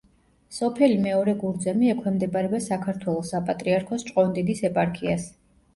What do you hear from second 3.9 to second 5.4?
ჭყონდიდის ეპარქიას.